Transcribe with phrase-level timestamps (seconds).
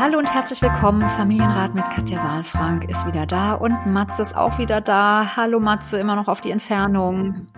[0.00, 1.06] Hallo und herzlich willkommen.
[1.10, 5.36] Familienrat mit Katja Saalfrank ist wieder da und Matze ist auch wieder da.
[5.36, 7.48] Hallo Matze, immer noch auf die Entfernung.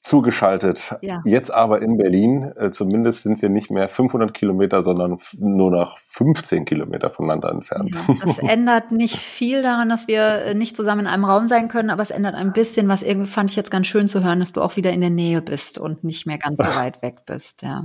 [0.00, 0.96] Zugeschaltet.
[1.00, 1.22] Ja.
[1.24, 2.52] Jetzt aber in Berlin.
[2.56, 7.94] Äh, zumindest sind wir nicht mehr 500 Kilometer, sondern nur noch 15 Kilometer voneinander entfernt.
[7.94, 11.68] Ja, das ändert nicht viel daran, dass wir äh, nicht zusammen in einem Raum sein
[11.68, 14.40] können, aber es ändert ein bisschen, was irgendwie fand ich jetzt ganz schön zu hören,
[14.40, 17.18] dass du auch wieder in der Nähe bist und nicht mehr ganz so weit weg
[17.26, 17.62] bist.
[17.62, 17.84] Ja.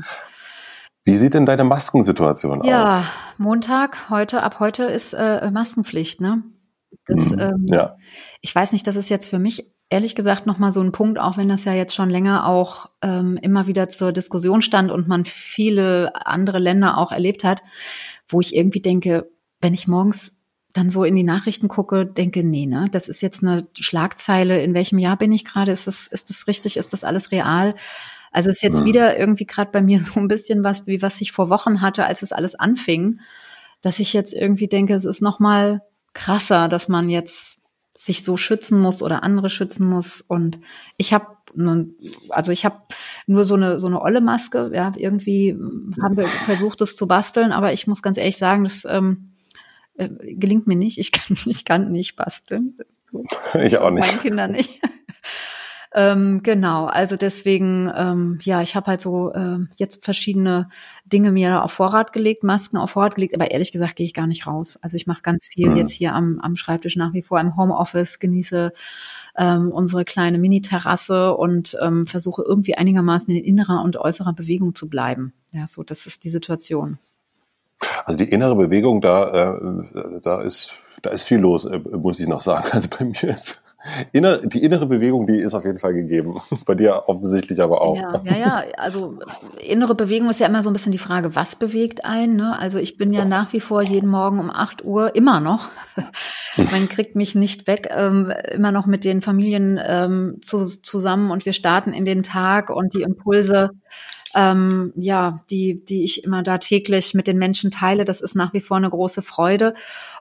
[1.03, 2.89] Wie sieht denn deine Maskensituation ja, aus?
[2.89, 3.05] Ja,
[3.37, 6.43] Montag, heute, ab heute ist äh, Maskenpflicht, ne?
[7.07, 7.95] Das, mhm, ähm, ja.
[8.41, 11.37] Ich weiß nicht, das ist jetzt für mich ehrlich gesagt nochmal so ein Punkt, auch
[11.37, 15.25] wenn das ja jetzt schon länger auch ähm, immer wieder zur Diskussion stand und man
[15.25, 17.61] viele andere Länder auch erlebt hat,
[18.27, 19.29] wo ich irgendwie denke,
[19.59, 20.35] wenn ich morgens
[20.73, 24.73] dann so in die Nachrichten gucke, denke, nee, ne, das ist jetzt eine Schlagzeile, in
[24.73, 27.75] welchem Jahr bin ich gerade, ist das, ist das richtig, ist das alles real?
[28.31, 28.85] Also ist jetzt ja.
[28.85, 32.05] wieder irgendwie gerade bei mir so ein bisschen was, wie was ich vor Wochen hatte,
[32.05, 33.19] als es alles anfing,
[33.81, 35.81] dass ich jetzt irgendwie denke, es ist noch mal
[36.13, 37.59] krasser, dass man jetzt
[37.97, 40.21] sich so schützen muss oder andere schützen muss.
[40.21, 40.59] Und
[40.97, 41.27] ich habe
[42.29, 42.77] also ich habe
[43.27, 44.71] nur so eine so eine olle Maske.
[44.73, 45.51] Ja, irgendwie
[46.01, 49.33] haben wir versucht, das zu basteln, aber ich muss ganz ehrlich sagen, das ähm,
[49.97, 50.97] äh, gelingt mir nicht.
[50.97, 52.77] Ich kann ich kann nicht basteln.
[53.11, 53.25] So.
[53.61, 54.07] Ich auch nicht.
[54.07, 54.79] Meine Kinder nicht.
[55.93, 60.69] Ähm, genau, also deswegen, ähm, ja, ich habe halt so äh, jetzt verschiedene
[61.03, 64.27] Dinge mir auf Vorrat gelegt, Masken auf Vorrat gelegt, aber ehrlich gesagt gehe ich gar
[64.27, 64.77] nicht raus.
[64.81, 65.75] Also ich mache ganz viel mhm.
[65.75, 68.71] jetzt hier am, am Schreibtisch nach wie vor im Homeoffice, genieße
[69.37, 74.89] ähm, unsere kleine Mini-Terrasse und ähm, versuche irgendwie einigermaßen in innerer und äußerer Bewegung zu
[74.89, 75.33] bleiben.
[75.51, 76.99] Ja, so, das ist die Situation.
[78.05, 82.27] Also die innere Bewegung, da, äh, da ist, da ist viel los, äh, muss ich
[82.27, 82.65] noch sagen.
[82.73, 83.63] Also bei mir ist
[84.11, 86.39] Inner, die innere Bewegung, die ist auf jeden Fall gegeben.
[86.65, 87.95] Bei dir offensichtlich aber auch.
[87.95, 88.63] Ja, ja, ja.
[88.77, 89.17] Also
[89.59, 92.35] innere Bewegung ist ja immer so ein bisschen die Frage, was bewegt einen.
[92.35, 92.57] Ne?
[92.57, 95.69] Also ich bin ja nach wie vor jeden Morgen um 8 Uhr immer noch.
[96.55, 101.45] Man kriegt mich nicht weg, ähm, immer noch mit den Familien ähm, zu, zusammen und
[101.45, 103.71] wir starten in den Tag und die Impulse
[104.35, 108.05] ähm, ja, die, die ich immer da täglich mit den Menschen teile.
[108.05, 109.73] Das ist nach wie vor eine große Freude.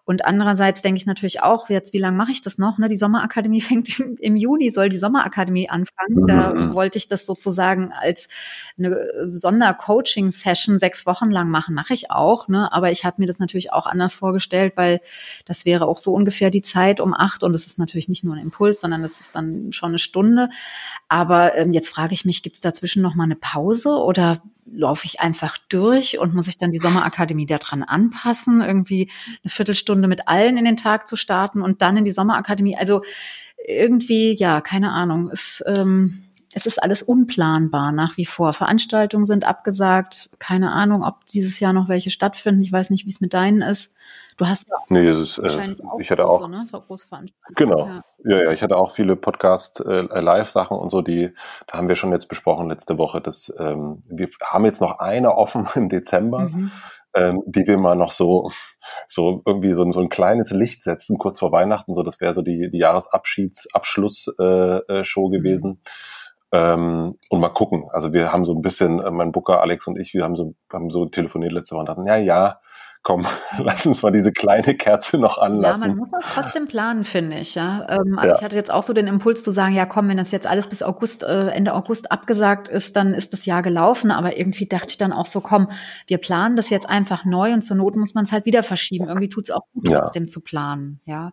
[0.04, 2.78] Und andererseits denke ich natürlich auch, jetzt, wie lange mache ich das noch?
[2.78, 2.88] Ne?
[2.88, 6.26] Die Sommerakademie fängt im, im Juni, soll die Sommerakademie anfangen.
[6.26, 6.74] Da mhm.
[6.74, 8.28] wollte ich das sozusagen als
[8.78, 11.74] eine äh, Sondercoaching-Session sechs Wochen lang machen.
[11.74, 12.72] Mache ich auch, ne?
[12.72, 15.00] aber ich habe mir das natürlich auch anders vorgestellt, weil
[15.44, 18.34] das wäre auch so ungefähr die Zeit um acht und es ist natürlich nicht nur
[18.34, 20.48] ein Impuls, sondern das ist dann schon eine Stunde.
[21.08, 25.06] Aber ähm, jetzt frage ich mich, gibt es dazwischen noch mal eine Pause oder laufe
[25.06, 29.10] ich einfach durch und muss ich dann die Sommerakademie daran anpassen, irgendwie
[29.42, 32.76] eine Viertelstunde mit allen in den Tag zu starten und dann in die Sommerakademie.
[32.76, 33.02] Also
[33.66, 35.30] irgendwie, ja, keine Ahnung.
[35.30, 38.52] Es, ähm, es ist alles unplanbar nach wie vor.
[38.52, 40.30] Veranstaltungen sind abgesagt.
[40.38, 42.62] Keine Ahnung, ob dieses Jahr noch welche stattfinden.
[42.62, 43.92] Ich weiß nicht, wie es mit deinen ist.
[44.40, 46.66] Du hast ja nee, das ist, äh, ich hatte auch, ne?
[46.72, 47.54] große Veranstaltungen.
[47.56, 47.86] Genau.
[47.86, 48.02] Ja.
[48.24, 48.44] ja.
[48.44, 51.34] ja, ich hatte auch viele Podcast äh, Live-Sachen und so, die,
[51.66, 53.20] da haben wir schon jetzt besprochen letzte Woche.
[53.20, 56.48] Dass, ähm, wir haben jetzt noch eine offen im Dezember.
[56.48, 56.70] Mhm.
[57.12, 58.52] Ähm, die wir mal noch so,
[59.08, 62.40] so irgendwie so, so ein kleines Licht setzen, kurz vor Weihnachten, so das wäre so
[62.40, 65.32] die, die Jahresabschieds-Abschluss-Show äh, äh, mhm.
[65.32, 65.82] gewesen.
[66.52, 67.88] Ähm, und mal gucken.
[67.90, 70.54] Also wir haben so ein bisschen, äh, mein Booker Alex und ich, wir haben so,
[70.72, 72.60] haben so telefoniert letzte Woche und dachten, ja, ja,
[73.02, 73.26] komm,
[73.58, 75.82] lass uns mal diese kleine Kerze noch anlassen.
[75.82, 77.54] Ja, man muss das trotzdem planen, finde ich.
[77.54, 78.36] Ja, ähm, also ja.
[78.36, 80.68] ich hatte jetzt auch so den Impuls zu sagen, ja, komm, wenn das jetzt alles
[80.68, 84.10] bis August, äh, Ende August abgesagt ist, dann ist das Jahr gelaufen.
[84.10, 85.68] Aber irgendwie dachte ich dann auch so, komm,
[86.06, 89.08] wir planen das jetzt einfach neu und zur Not muss man es halt wieder verschieben.
[89.08, 90.00] Irgendwie tut es auch gut, ja.
[90.00, 91.00] trotzdem zu planen.
[91.06, 91.32] Ja,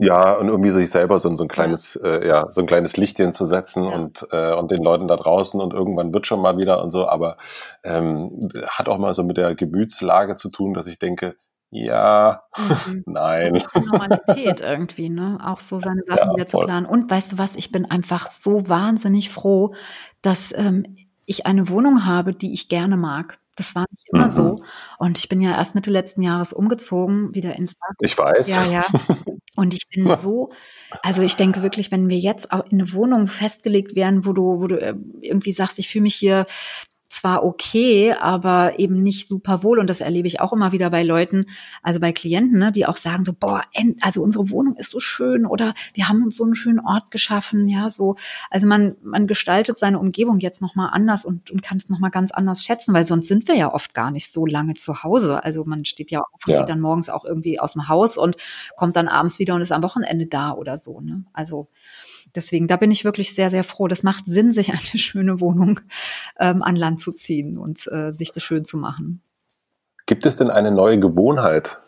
[0.00, 2.10] ja, und irgendwie sich selber so, so ein kleines, ja.
[2.10, 3.90] Äh, ja, so ein kleines Lichtchen zu setzen ja.
[3.90, 7.08] und, äh, und den Leuten da draußen und irgendwann wird schon mal wieder und so,
[7.08, 7.36] aber
[7.84, 11.34] ähm, hat auch mal so mit der Gemütslage zu tun, dass ich denke,
[11.70, 13.02] ja, mhm.
[13.06, 13.60] nein.
[13.74, 15.38] Normalität irgendwie, ne?
[15.44, 16.86] Auch so seine Sachen ja, wieder zu planen.
[16.86, 19.74] Und weißt du was, ich bin einfach so wahnsinnig froh,
[20.22, 20.96] dass ähm,
[21.26, 23.38] ich eine Wohnung habe, die ich gerne mag.
[23.56, 24.30] Das war nicht immer mhm.
[24.30, 24.62] so.
[24.98, 27.94] Und ich bin ja erst Mitte letzten Jahres umgezogen, wieder ins Dach.
[28.00, 28.48] Ich weiß.
[28.48, 28.84] Ja, ja.
[29.58, 30.50] Und ich bin so,
[31.02, 34.60] also ich denke wirklich, wenn wir jetzt auch in eine Wohnung festgelegt wären, wo du,
[34.60, 36.46] wo du äh, irgendwie sagst, ich fühle mich hier
[37.08, 39.78] zwar okay, aber eben nicht super wohl.
[39.78, 41.46] Und das erlebe ich auch immer wieder bei Leuten,
[41.82, 43.62] also bei Klienten, ne, die auch sagen so, boah,
[44.00, 47.68] also unsere Wohnung ist so schön oder wir haben uns so einen schönen Ort geschaffen,
[47.68, 48.16] ja, so.
[48.50, 52.30] Also man, man gestaltet seine Umgebung jetzt nochmal anders und, und kann es nochmal ganz
[52.30, 55.42] anders schätzen, weil sonst sind wir ja oft gar nicht so lange zu Hause.
[55.42, 56.60] Also man steht ja auf und ja.
[56.60, 58.36] geht dann morgens auch irgendwie aus dem Haus und
[58.76, 61.24] kommt dann abends wieder und ist am Wochenende da oder so, ne.
[61.32, 61.68] Also,
[62.34, 63.88] deswegen, da bin ich wirklich sehr, sehr froh.
[63.88, 65.80] Das macht Sinn, sich eine schöne Wohnung
[66.38, 69.22] ähm, an Land zu ziehen und äh, sich das schön zu machen.
[70.06, 71.78] Gibt es denn eine neue Gewohnheit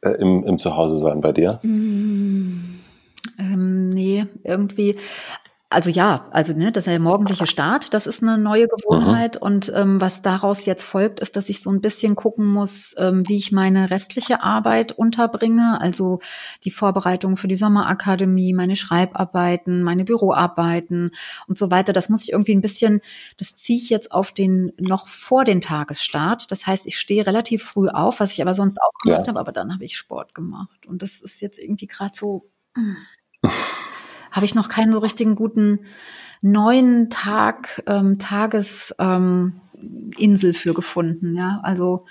[0.00, 1.60] äh, im, im Zuhause sein bei dir?
[1.62, 2.80] Mm,
[3.38, 4.96] ähm, nee, irgendwie
[5.72, 9.36] also ja, also ne, das ist der morgendliche Start, das ist eine neue Gewohnheit.
[9.36, 9.42] Mhm.
[9.42, 13.28] Und ähm, was daraus jetzt folgt, ist, dass ich so ein bisschen gucken muss, ähm,
[13.28, 15.80] wie ich meine restliche Arbeit unterbringe.
[15.80, 16.20] Also
[16.64, 21.10] die Vorbereitung für die Sommerakademie, meine Schreibarbeiten, meine Büroarbeiten
[21.48, 21.92] und so weiter.
[21.92, 23.00] Das muss ich irgendwie ein bisschen,
[23.38, 26.50] das ziehe ich jetzt auf den noch vor den Tagesstart.
[26.50, 29.28] Das heißt, ich stehe relativ früh auf, was ich aber sonst auch gemacht ja.
[29.28, 30.86] habe, aber dann habe ich Sport gemacht.
[30.86, 32.50] Und das ist jetzt irgendwie gerade so.
[34.32, 35.80] habe ich noch keinen so richtigen guten
[36.40, 39.54] neuen Tag, ähm, Tagesinsel
[40.18, 41.36] ähm, für gefunden.
[41.36, 42.04] Ja, also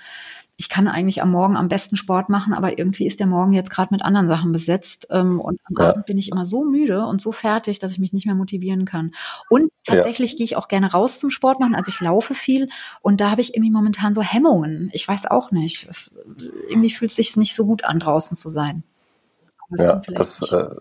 [0.56, 3.70] ich kann eigentlich am Morgen am besten Sport machen, aber irgendwie ist der Morgen jetzt
[3.70, 5.08] gerade mit anderen Sachen besetzt.
[5.10, 5.90] Ähm, und am ja.
[5.90, 8.84] Abend bin ich immer so müde und so fertig, dass ich mich nicht mehr motivieren
[8.84, 9.12] kann.
[9.48, 10.36] Und tatsächlich ja.
[10.36, 11.74] gehe ich auch gerne raus zum Sport machen.
[11.74, 12.68] Also ich laufe viel
[13.00, 14.90] und da habe ich irgendwie momentan so Hemmungen.
[14.92, 15.88] Ich weiß auch nicht.
[15.90, 16.14] Es,
[16.68, 18.84] irgendwie fühlt es sich nicht so gut an, draußen zu sein.
[19.76, 20.76] ja, das, äh,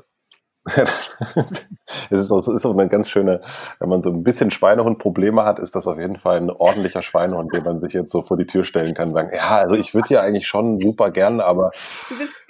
[0.66, 3.42] es ist auch, ist auch eine ganz schöne,
[3.80, 7.54] wenn man so ein bisschen Schweinehund-Probleme hat, ist das auf jeden Fall ein ordentlicher Schweinehund,
[7.54, 9.96] den man sich jetzt so vor die Tür stellen kann und sagen, ja, also ich
[9.96, 11.72] würde ja eigentlich schon super gern, aber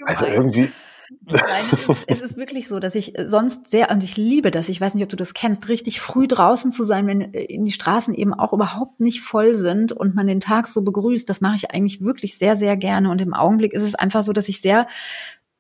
[0.06, 0.72] also irgendwie.
[1.26, 1.42] Nein,
[1.72, 4.80] es ist, es ist wirklich so, dass ich sonst sehr, und ich liebe das, ich
[4.80, 8.14] weiß nicht, ob du das kennst, richtig früh draußen zu sein, wenn äh, die Straßen
[8.14, 11.30] eben auch überhaupt nicht voll sind und man den Tag so begrüßt.
[11.30, 13.10] Das mache ich eigentlich wirklich sehr, sehr gerne.
[13.10, 14.88] Und im Augenblick ist es einfach so, dass ich sehr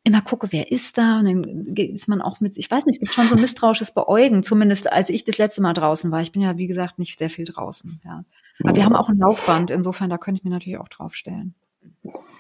[0.03, 1.19] immer gucke, wer ist da?
[1.19, 4.43] Und dann ist man auch mit, ich weiß nicht, es gibt schon so misstrauisches Beäugen,
[4.43, 6.21] zumindest als ich das letzte Mal draußen war.
[6.21, 8.01] Ich bin ja, wie gesagt, nicht sehr viel draußen.
[8.03, 8.23] Ja.
[8.63, 11.55] Aber wir haben auch ein Laufband, insofern, da könnte ich mir natürlich auch draufstellen.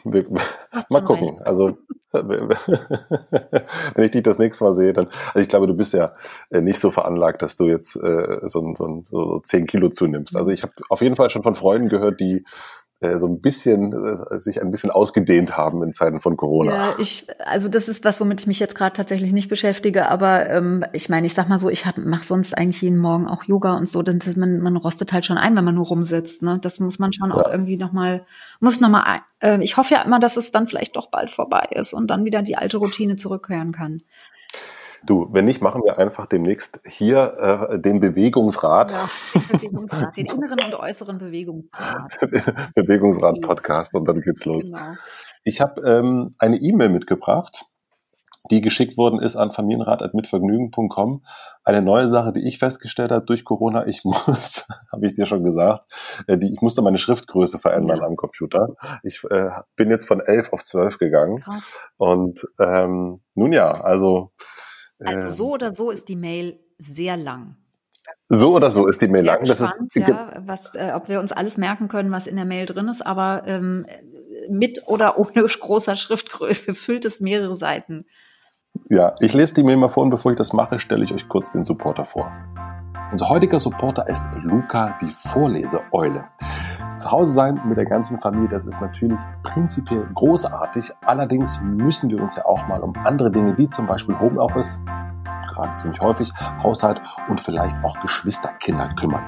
[0.03, 0.25] Wir,
[0.89, 1.29] mal gucken.
[1.29, 1.45] Recht.
[1.45, 1.77] Also
[2.11, 6.11] wenn ich dich das nächste Mal sehe, dann, also ich glaube, du bist ja
[6.49, 10.35] äh, nicht so veranlagt, dass du jetzt äh, so, so, so 10 Kilo zunimmst.
[10.35, 12.43] Also ich habe auf jeden Fall schon von Freunden gehört, die
[13.01, 16.75] so ein bisschen äh, sich ein bisschen ausgedehnt haben in Zeiten von Corona.
[16.75, 20.49] Ja, ich also das ist was, womit ich mich jetzt gerade tatsächlich nicht beschäftige, aber
[20.49, 23.75] ähm, ich meine, ich sag mal so, ich mache sonst eigentlich jeden Morgen auch Yoga
[23.75, 26.59] und so, dann man man rostet halt schon ein, wenn man nur rumsitzt, ne?
[26.61, 27.35] Das muss man schon ja.
[27.35, 28.25] auch irgendwie noch mal
[28.59, 31.69] muss noch mal äh, ich hoffe ja immer, dass es dann vielleicht doch bald vorbei
[31.71, 34.03] ist und dann wieder die alte Routine zurückkehren kann.
[35.03, 38.91] Du, wenn nicht, machen wir einfach demnächst hier äh, den Bewegungsrat.
[38.91, 42.19] Ja, den Bewegungsrat, den inneren und äußeren Bewegungsrat.
[42.75, 44.71] Bewegungsrat-Podcast und dann geht's los.
[44.71, 44.93] Genau.
[45.43, 47.65] Ich habe ähm, eine E-Mail mitgebracht,
[48.51, 51.23] die geschickt worden ist an familienrat.mitvergnügen.com.
[51.63, 55.43] Eine neue Sache, die ich festgestellt habe durch Corona, ich muss, habe ich dir schon
[55.43, 55.91] gesagt,
[56.27, 58.75] äh, die, ich musste meine Schriftgröße verändern am Computer.
[59.01, 61.39] Ich äh, bin jetzt von 11 auf 12 gegangen.
[61.39, 61.89] Krass.
[61.97, 64.31] Und ähm, nun ja, also
[65.03, 65.33] also ähm.
[65.33, 67.57] so oder so ist die Mail sehr lang.
[68.27, 69.45] So oder so ist die Mail lang.
[69.45, 72.65] Das ist ja, was, äh, ob wir uns alles merken können, was in der Mail
[72.65, 73.85] drin ist, aber ähm,
[74.49, 78.05] mit oder ohne großer Schriftgröße füllt es mehrere Seiten.
[78.89, 81.27] Ja, ich lese die Mail mal vor und bevor ich das mache, stelle ich euch
[81.27, 82.31] kurz den Supporter vor.
[83.11, 86.23] Unser heutiger Supporter ist Luca, die Vorleseeule.
[86.95, 90.91] Zu Hause sein mit der ganzen Familie, das ist natürlich prinzipiell großartig.
[91.05, 94.79] Allerdings müssen wir uns ja auch mal um andere Dinge wie zum Beispiel Homeoffice
[95.61, 99.23] gerade ziemlich häufig, Haushalt und vielleicht auch Geschwisterkinder kümmern.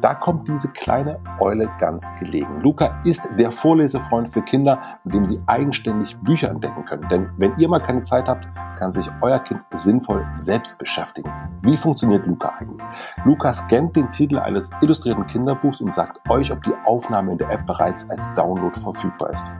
[0.00, 2.60] Da kommt diese kleine Eule ganz gelegen.
[2.60, 7.08] Luca ist der Vorlesefreund für Kinder, mit dem sie eigenständig Bücher entdecken können.
[7.08, 11.30] Denn wenn ihr mal keine Zeit habt, kann sich euer Kind sinnvoll selbst beschäftigen.
[11.60, 12.86] Wie funktioniert Luca eigentlich?
[13.24, 17.50] Luca scannt den Titel eines illustrierten Kinderbuchs und sagt euch, ob die Aufnahme in der
[17.50, 19.50] App bereits als Download verfügbar ist.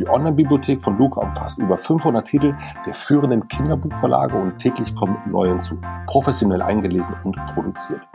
[0.00, 5.50] Die Online-Bibliothek von Luca umfasst über 500 Titel der führenden Kinderbuchverlage und täglich kommen neue
[5.50, 8.08] hinzu, professionell eingelesen und produziert.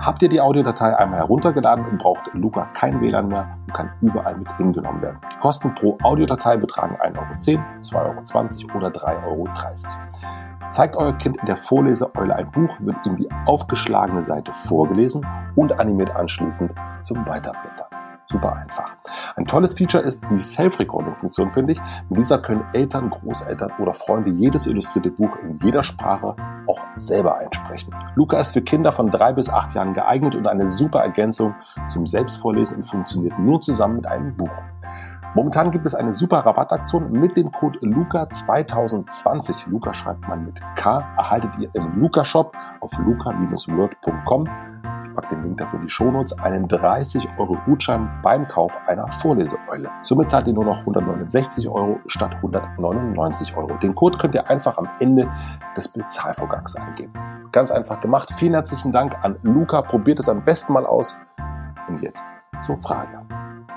[0.00, 4.54] Habt ihr die Audiodatei einmal heruntergeladen braucht Luca kein WLAN mehr und kann überall mit
[4.58, 5.20] hingenommen werden.
[5.32, 7.56] Die Kosten pro Audiodatei betragen 1,10
[7.94, 9.48] Euro, 2,20 Euro oder 3,30 Euro.
[10.68, 15.80] Zeigt euer Kind in der Vorleseeule ein Buch, wird ihm die aufgeschlagene Seite vorgelesen und
[15.80, 17.91] animiert anschließend zum Weiterblättern.
[18.24, 18.96] Super einfach.
[19.36, 21.80] Ein tolles Feature ist die Self-Recording-Funktion, finde ich.
[22.08, 26.36] Mit dieser können Eltern, Großeltern oder Freunde jedes illustrierte Buch in jeder Sprache
[26.66, 27.94] auch selber einsprechen.
[28.14, 31.54] Luca ist für Kinder von drei bis acht Jahren geeignet und eine super Ergänzung
[31.88, 34.62] zum Selbstvorlesen und funktioniert nur zusammen mit einem Buch.
[35.34, 39.70] Momentan gibt es eine super Rabattaktion mit dem Code LUCA2020.
[39.70, 44.48] LUCA schreibt man mit K, erhaltet ihr im LUCA Shop auf luca-word.com.
[45.04, 49.08] Ich packe den Link dafür in die Shownotes, einen 30 Euro Gutschein beim Kauf einer
[49.08, 49.90] Vorleseeule.
[50.02, 53.74] Somit zahlt ihr nur noch 169 Euro statt 199 Euro.
[53.78, 55.30] Den Code könnt ihr einfach am Ende
[55.74, 57.14] des Bezahlvorgangs eingeben.
[57.52, 58.30] Ganz einfach gemacht.
[58.36, 59.80] Vielen herzlichen Dank an Luca.
[59.80, 61.16] Probiert es am besten mal aus.
[61.88, 62.24] Und jetzt
[62.60, 63.22] zur Frage.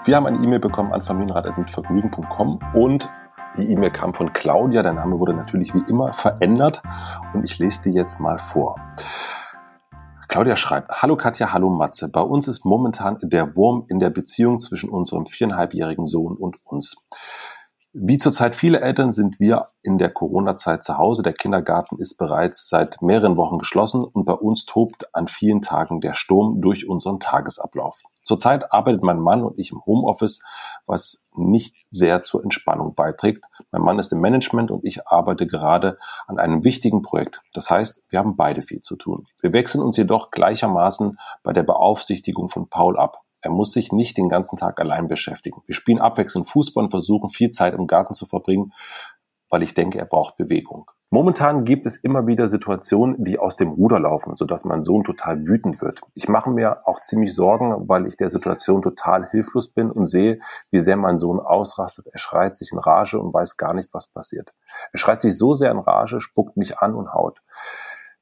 [0.06, 3.10] Wir haben eine E-Mail bekommen an familienrat.mitvergnügen.com und
[3.58, 4.84] die E-Mail kam von Claudia.
[4.84, 6.84] Der Name wurde natürlich wie immer verändert
[7.34, 8.76] und ich lese die jetzt mal vor.
[10.28, 12.08] Claudia schreibt, Hallo Katja, hallo Matze.
[12.08, 17.04] Bei uns ist momentan der Wurm in der Beziehung zwischen unserem viereinhalbjährigen Sohn und uns.
[17.98, 21.24] Wie zurzeit viele Eltern sind wir in der Corona-Zeit zu Hause.
[21.24, 26.02] Der Kindergarten ist bereits seit mehreren Wochen geschlossen und bei uns tobt an vielen Tagen
[26.02, 28.04] der Sturm durch unseren Tagesablauf.
[28.22, 30.42] Zurzeit arbeitet mein Mann und ich im Homeoffice,
[30.86, 33.46] was nicht sehr zur Entspannung beiträgt.
[33.72, 35.96] Mein Mann ist im Management und ich arbeite gerade
[36.28, 37.44] an einem wichtigen Projekt.
[37.54, 39.26] Das heißt, wir haben beide viel zu tun.
[39.42, 43.22] Wir wechseln uns jedoch gleichermaßen bei der Beaufsichtigung von Paul ab.
[43.46, 45.62] Er muss sich nicht den ganzen Tag allein beschäftigen.
[45.68, 48.74] Wir spielen abwechselnd Fußball und versuchen viel Zeit im Garten zu verbringen,
[49.50, 50.90] weil ich denke, er braucht Bewegung.
[51.12, 55.46] Momentan gibt es immer wieder Situationen, die aus dem Ruder laufen, sodass mein Sohn total
[55.46, 56.02] wütend wird.
[56.16, 60.40] Ich mache mir auch ziemlich Sorgen, weil ich der Situation total hilflos bin und sehe,
[60.72, 62.08] wie sehr mein Sohn ausrastet.
[62.12, 64.56] Er schreit sich in Rage und weiß gar nicht, was passiert.
[64.92, 67.44] Er schreit sich so sehr in Rage, spuckt mich an und haut.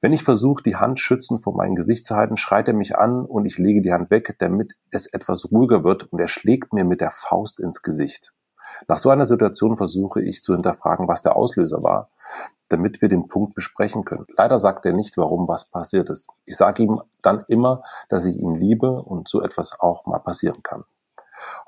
[0.03, 3.23] Wenn ich versuche, die Hand schützend vor mein Gesicht zu halten, schreit er mich an
[3.23, 6.83] und ich lege die Hand weg, damit es etwas ruhiger wird und er schlägt mir
[6.83, 8.33] mit der Faust ins Gesicht.
[8.89, 12.09] Nach so einer Situation versuche ich zu hinterfragen, was der Auslöser war,
[12.67, 14.25] damit wir den Punkt besprechen können.
[14.35, 16.27] Leider sagt er nicht, warum was passiert ist.
[16.43, 20.61] Ich sage ihm dann immer, dass ich ihn liebe und so etwas auch mal passieren
[20.63, 20.83] kann.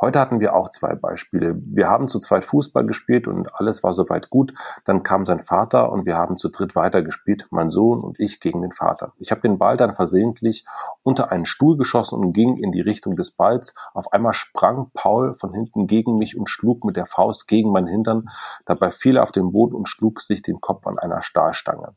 [0.01, 1.55] Heute hatten wir auch zwei Beispiele.
[1.57, 4.53] Wir haben zu zweit Fußball gespielt und alles war soweit gut.
[4.83, 8.61] Dann kam sein Vater und wir haben zu dritt weitergespielt, mein Sohn und ich gegen
[8.61, 9.13] den Vater.
[9.17, 10.65] Ich habe den Ball dann versehentlich
[11.03, 13.73] unter einen Stuhl geschossen und ging in die Richtung des Balls.
[13.93, 17.87] Auf einmal sprang Paul von hinten gegen mich und schlug mit der Faust gegen meinen
[17.87, 18.29] Hintern.
[18.65, 21.95] Dabei fiel er auf den Boden und schlug sich den Kopf an einer Stahlstange.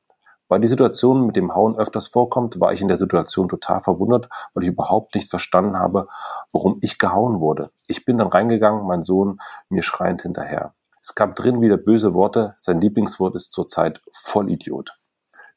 [0.49, 4.29] Weil die Situation mit dem Hauen öfters vorkommt, war ich in der Situation total verwundert,
[4.55, 6.09] weil ich überhaupt nicht verstanden habe,
[6.53, 7.71] warum ich gehauen wurde.
[7.87, 10.75] Ich bin dann reingegangen, mein Sohn mir schreiend hinterher.
[11.03, 14.99] Es gab drin wieder böse Worte, sein Lieblingswort ist zurzeit Vollidiot.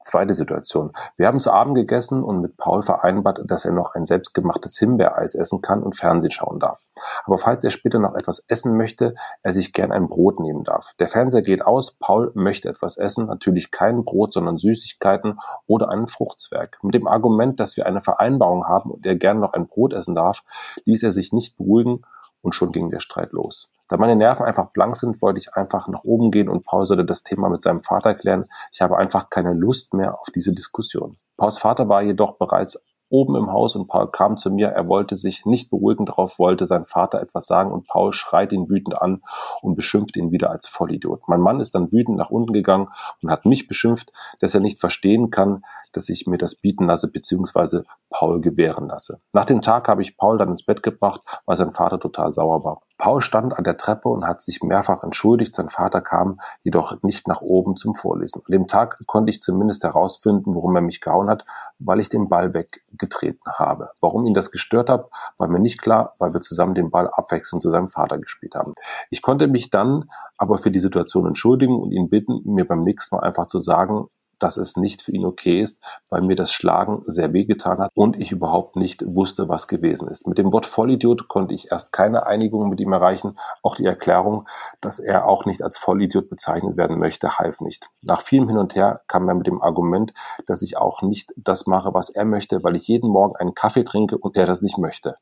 [0.01, 0.91] Zweite Situation.
[1.17, 5.36] Wir haben zu Abend gegessen und mit Paul vereinbart, dass er noch ein selbstgemachtes Himbeereis
[5.36, 6.84] essen kann und Fernsehen schauen darf.
[7.25, 10.93] Aber falls er später noch etwas essen möchte, er sich gern ein Brot nehmen darf.
[11.00, 16.08] Der Fernseher geht aus, Paul möchte etwas essen, natürlich kein Brot, sondern Süßigkeiten oder einen
[16.08, 16.79] Fruchtzwerg.
[16.84, 20.15] Mit dem Argument, dass wir eine Vereinbarung haben und er gern noch ein Brot essen
[20.15, 20.43] darf,
[20.86, 22.03] ließ er sich nicht beruhigen
[22.41, 23.70] und schon ging der Streit los.
[23.91, 27.03] Da meine Nerven einfach blank sind, wollte ich einfach nach oben gehen und Paul sollte
[27.03, 28.45] das Thema mit seinem Vater klären.
[28.71, 31.17] Ich habe einfach keine Lust mehr auf diese Diskussion.
[31.36, 34.69] Pauls Vater war jedoch bereits oben im Haus und Paul kam zu mir.
[34.69, 38.69] Er wollte sich nicht beruhigen darauf, wollte sein Vater etwas sagen und Paul schreit ihn
[38.69, 39.21] wütend an
[39.62, 41.27] und beschimpft ihn wieder als Vollidiot.
[41.27, 42.88] Mein Mann ist dann wütend nach unten gegangen
[43.21, 47.12] und hat mich beschimpft, dass er nicht verstehen kann, dass ich mir das bieten lasse
[47.12, 49.19] beziehungsweise Paul gewähren lasse.
[49.33, 52.63] Nach dem Tag habe ich Paul dann ins Bett gebracht, weil sein Vater total sauer
[52.63, 52.81] war.
[53.01, 55.55] Paul stand an der Treppe und hat sich mehrfach entschuldigt.
[55.55, 58.43] Sein Vater kam jedoch nicht nach oben zum Vorlesen.
[58.46, 61.43] An dem Tag konnte ich zumindest herausfinden, warum er mich gehauen hat,
[61.79, 63.89] weil ich den Ball weggetreten habe.
[64.01, 67.63] Warum ihn das gestört hat, war mir nicht klar, weil wir zusammen den Ball abwechselnd
[67.63, 68.74] zu seinem Vater gespielt haben.
[69.10, 73.15] Ich konnte mich dann aber für die Situation entschuldigen und ihn bitten, mir beim nächsten
[73.15, 74.10] Mal einfach zu sagen,
[74.41, 78.19] dass es nicht für ihn okay ist, weil mir das Schlagen sehr wehgetan hat und
[78.19, 80.27] ich überhaupt nicht wusste, was gewesen ist.
[80.27, 83.33] Mit dem Wort Vollidiot konnte ich erst keine Einigung mit ihm erreichen.
[83.62, 84.48] Auch die Erklärung,
[84.81, 87.89] dass er auch nicht als Vollidiot bezeichnet werden möchte, half nicht.
[88.01, 90.13] Nach vielem Hin und Her kam er mit dem Argument,
[90.45, 93.83] dass ich auch nicht das mache, was er möchte, weil ich jeden Morgen einen Kaffee
[93.83, 95.15] trinke und er das nicht möchte.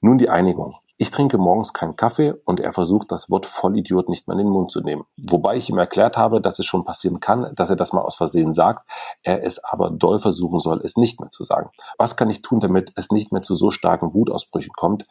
[0.00, 0.76] Nun die Einigung.
[1.00, 4.52] Ich trinke morgens keinen Kaffee und er versucht, das Wort Vollidiot nicht mehr in den
[4.52, 5.04] Mund zu nehmen.
[5.16, 8.16] Wobei ich ihm erklärt habe, dass es schon passieren kann, dass er das mal aus
[8.16, 8.88] Versehen sagt,
[9.22, 11.70] er es aber doll versuchen soll, es nicht mehr zu sagen.
[11.98, 15.06] Was kann ich tun, damit es nicht mehr zu so starken Wutausbrüchen kommt?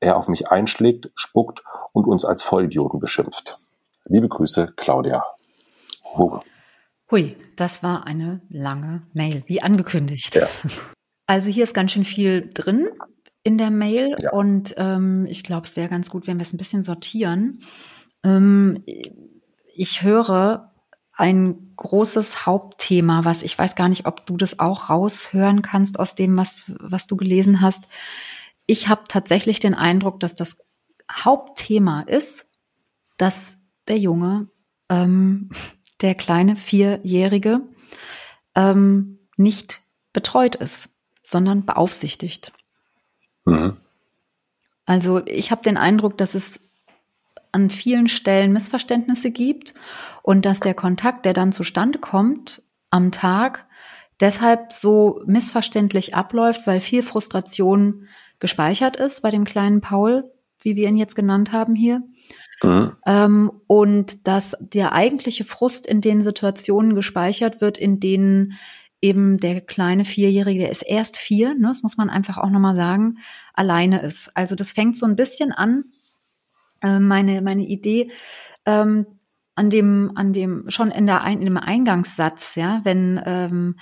[0.00, 1.62] Er auf mich einschlägt, spuckt
[1.92, 3.58] und uns als Vollidioten beschimpft.
[4.04, 5.24] Liebe Grüße, Claudia.
[6.16, 6.40] Huh.
[7.10, 10.34] Hui, das war eine lange Mail, wie angekündigt.
[10.34, 10.48] Ja.
[11.26, 12.90] Also hier ist ganz schön viel drin
[13.44, 14.32] in der Mail ja.
[14.32, 17.60] und ähm, ich glaube, es wäre ganz gut, wenn wir es ein bisschen sortieren.
[18.24, 18.82] Ähm,
[19.74, 20.72] ich höre
[21.12, 26.14] ein großes Hauptthema, was ich weiß gar nicht, ob du das auch raushören kannst aus
[26.14, 27.84] dem, was, was du gelesen hast.
[28.66, 30.58] Ich habe tatsächlich den Eindruck, dass das
[31.12, 32.46] Hauptthema ist,
[33.18, 33.58] dass
[33.88, 34.48] der Junge,
[34.88, 35.50] ähm,
[36.00, 37.60] der kleine Vierjährige,
[38.56, 39.82] ähm, nicht
[40.12, 40.88] betreut ist,
[41.22, 42.52] sondern beaufsichtigt.
[43.44, 43.76] Mhm.
[44.86, 46.60] Also ich habe den Eindruck, dass es
[47.52, 49.74] an vielen Stellen Missverständnisse gibt
[50.22, 53.66] und dass der Kontakt, der dann zustande kommt am Tag,
[54.20, 58.08] deshalb so missverständlich abläuft, weil viel Frustration
[58.40, 60.30] gespeichert ist bei dem kleinen Paul,
[60.62, 62.02] wie wir ihn jetzt genannt haben hier.
[62.62, 62.92] Mhm.
[63.06, 68.54] Ähm, und dass der eigentliche Frust in den Situationen gespeichert wird, in denen
[69.04, 72.74] eben der kleine Vierjährige, der ist erst vier, ne, das muss man einfach auch nochmal
[72.74, 73.18] sagen,
[73.52, 74.34] alleine ist.
[74.34, 75.84] Also das fängt so ein bisschen an,
[76.80, 78.10] äh, meine, meine Idee,
[78.64, 79.06] ähm,
[79.56, 83.76] an dem, an dem, schon in der, in dem Eingangssatz, ja, wenn, ähm,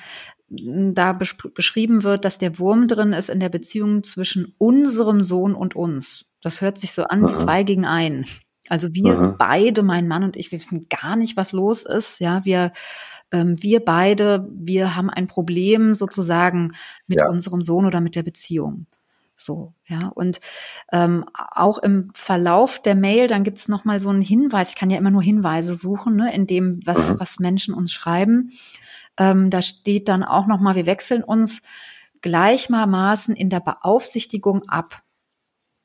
[0.54, 5.74] da beschrieben wird, dass der Wurm drin ist in der Beziehung zwischen unserem Sohn und
[5.74, 6.26] uns.
[6.42, 8.26] Das hört sich so an wie zwei gegen einen.
[8.68, 9.34] Also wir Aha.
[9.38, 12.20] beide, mein Mann und ich, wir wissen gar nicht, was los ist.
[12.20, 12.72] Ja, wir
[13.32, 16.72] wir beide, wir haben ein Problem sozusagen
[17.06, 17.28] mit ja.
[17.28, 18.86] unserem Sohn oder mit der Beziehung.
[19.34, 20.08] So, ja.
[20.14, 20.40] Und
[20.92, 24.90] ähm, auch im Verlauf der Mail, dann gibt es nochmal so einen Hinweis, ich kann
[24.90, 27.20] ja immer nur Hinweise suchen, ne, in dem, was, mhm.
[27.20, 28.52] was Menschen uns schreiben.
[29.18, 31.62] Ähm, da steht dann auch nochmal, wir wechseln uns
[32.20, 35.02] gleichermaßen in der Beaufsichtigung ab.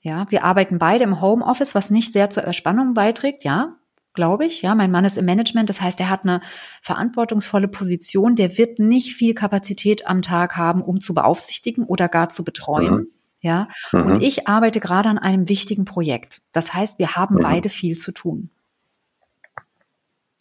[0.01, 3.77] Ja, wir arbeiten beide im Homeoffice, was nicht sehr zur Erspannung beiträgt, ja
[4.17, 4.63] glaube ich.
[4.63, 6.41] Ja, mein Mann ist im Management, das heißt, er hat eine
[6.81, 8.35] verantwortungsvolle Position.
[8.35, 12.93] Der wird nicht viel Kapazität am Tag haben, um zu beaufsichtigen oder gar zu betreuen.
[12.93, 13.07] Mhm.
[13.41, 14.13] Ja, mhm.
[14.13, 16.41] und ich arbeite gerade an einem wichtigen Projekt.
[16.51, 17.43] Das heißt, wir haben mhm.
[17.43, 18.49] beide viel zu tun.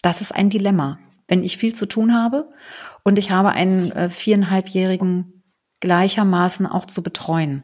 [0.00, 0.98] Das ist ein Dilemma.
[1.28, 2.48] Wenn ich viel zu tun habe
[3.04, 5.42] und ich habe einen äh, viereinhalbjährigen
[5.80, 7.62] gleichermaßen auch zu betreuen.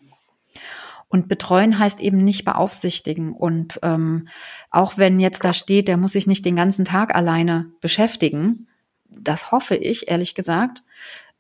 [1.13, 3.35] Und betreuen heißt eben nicht beaufsichtigen.
[3.35, 4.29] Und ähm,
[4.71, 8.67] auch wenn jetzt da steht, der muss sich nicht den ganzen Tag alleine beschäftigen,
[9.11, 10.83] das hoffe ich, ehrlich gesagt.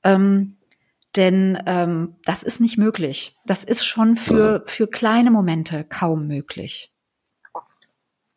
[0.05, 0.59] Ähm,
[1.17, 3.39] denn ähm, das ist nicht möglich.
[3.47, 6.93] Das ist schon für, für kleine Momente kaum möglich.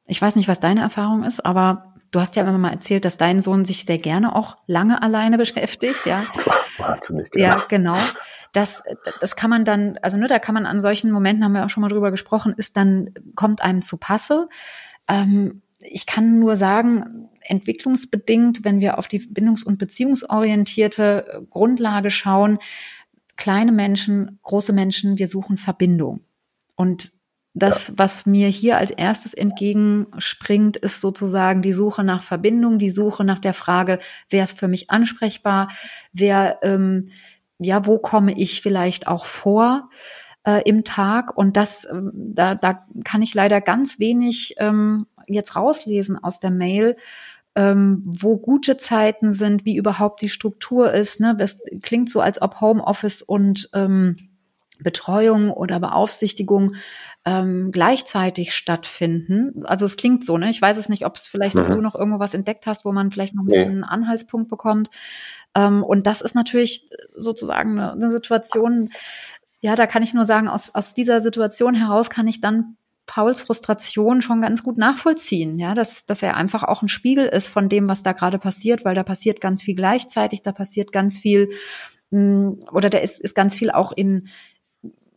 [0.08, 3.18] Ich weiß nicht, was deine Erfahrung ist, aber du hast ja immer mal erzählt, dass
[3.18, 6.24] dein Sohn sich sehr gerne auch lange alleine beschäftigt, ja.
[6.78, 7.46] Wahnsinnig, genau.
[7.46, 7.98] Ja, genau
[8.56, 8.84] das,
[9.20, 11.70] das kann man dann, also ne, da kann man an solchen Momenten, haben wir auch
[11.70, 14.48] schon mal drüber gesprochen, ist dann, kommt einem zu Passe.
[15.10, 22.60] Ähm, ich kann nur sagen, entwicklungsbedingt, wenn wir auf die bindungs- und beziehungsorientierte Grundlage schauen,
[23.36, 26.22] kleine Menschen, große Menschen, wir suchen Verbindung.
[26.76, 27.12] Und
[27.54, 33.24] das, was mir hier als erstes entgegenspringt, ist sozusagen die Suche nach Verbindung, die Suche
[33.24, 35.72] nach der Frage, wer ist für mich ansprechbar,
[36.12, 37.08] wer ähm,
[37.60, 39.90] ja, wo komme ich vielleicht auch vor
[40.46, 41.36] äh, im Tag?
[41.38, 46.52] Und das, ähm, da, da kann ich leider ganz wenig ähm, jetzt rauslesen aus der
[46.52, 46.98] Mail,
[47.56, 51.20] ähm, wo gute Zeiten sind, wie überhaupt die Struktur ist.
[51.20, 51.36] Ne?
[51.40, 54.16] Es klingt so, als ob Homeoffice und ähm,
[54.80, 56.76] Betreuung oder Beaufsichtigung
[57.26, 59.66] ähm, gleichzeitig stattfinden.
[59.66, 60.50] Also es klingt so, ne?
[60.50, 61.72] Ich weiß es nicht, ob es vielleicht mhm.
[61.72, 64.90] du noch irgendwo was entdeckt hast, wo man vielleicht noch ein bisschen einen Anhaltspunkt bekommt.
[65.56, 68.90] Ähm, und das ist natürlich sozusagen eine, Situation,
[69.62, 73.40] ja, da kann ich nur sagen, aus, aus dieser Situation heraus kann ich dann Pauls
[73.40, 77.70] Frustration schon ganz gut nachvollziehen, ja, dass, dass er einfach auch ein Spiegel ist von
[77.70, 81.50] dem, was da gerade passiert, weil da passiert ganz viel gleichzeitig, da passiert ganz viel,
[82.10, 84.28] mm, oder da ist, ist ganz viel auch in,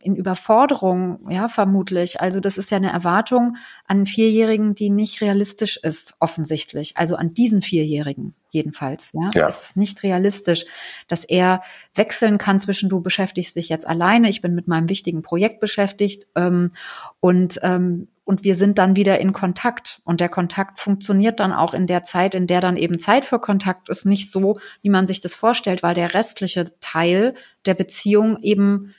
[0.01, 2.21] in Überforderung, ja, vermutlich.
[2.21, 6.95] Also das ist ja eine Erwartung an Vierjährigen, die nicht realistisch ist, offensichtlich.
[6.95, 9.11] Also an diesen Vierjährigen jedenfalls.
[9.13, 9.29] Ja?
[9.33, 9.47] ja.
[9.47, 10.65] Es ist nicht realistisch,
[11.07, 11.61] dass er
[11.95, 16.27] wechseln kann zwischen du beschäftigst dich jetzt alleine, ich bin mit meinem wichtigen Projekt beschäftigt
[16.35, 16.71] ähm,
[17.19, 20.03] und ähm, und wir sind dann wieder in Kontakt.
[20.03, 23.39] Und der Kontakt funktioniert dann auch in der Zeit, in der dann eben Zeit für
[23.39, 27.33] Kontakt ist, nicht so, wie man sich das vorstellt, weil der restliche Teil
[27.65, 28.93] der Beziehung eben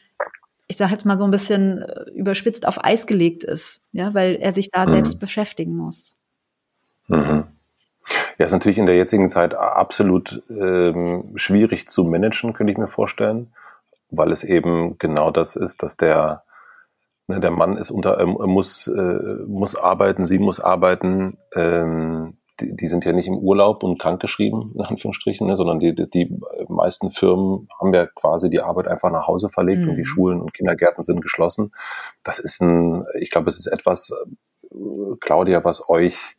[0.66, 4.36] ich sage jetzt mal so ein bisschen äh, überspitzt auf Eis gelegt ist, ja, weil
[4.36, 4.90] er sich da mhm.
[4.90, 6.16] selbst beschäftigen muss.
[7.08, 7.44] Mhm.
[8.40, 12.88] Ja, ist natürlich in der jetzigen Zeit absolut ähm, schwierig zu managen, könnte ich mir
[12.88, 13.53] vorstellen,
[14.09, 16.44] weil es eben genau das ist, dass der
[17.26, 21.37] ne, der Mann ist unter ähm, muss äh, muss arbeiten, sie muss arbeiten.
[21.55, 25.94] Ähm, die, die sind ja nicht im Urlaub und krankgeschrieben, in Anführungsstrichen, ne, sondern die,
[25.94, 26.35] die, die
[26.66, 29.90] meisten Firmen haben ja quasi die Arbeit einfach nach Hause verlegt mhm.
[29.90, 30.07] und die mhm.
[30.07, 31.72] Schulen und Kindergärten sind geschlossen.
[32.24, 34.12] Das ist ein, ich glaube, es ist etwas,
[34.72, 36.38] äh, Claudia, was euch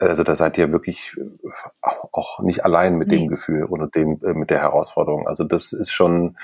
[0.00, 1.16] also da seid ihr wirklich
[2.12, 3.18] auch nicht allein mit nee.
[3.18, 5.28] dem Gefühl und dem, äh, mit der Herausforderung.
[5.28, 6.36] Also das ist schon,